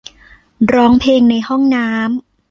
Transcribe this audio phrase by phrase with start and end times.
[0.73, 2.05] ร้องเพลงในห้องน้ำ